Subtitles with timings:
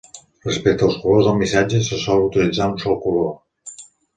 [0.45, 3.31] Respecte als colors del missatge, se sol utilitzar un sol color.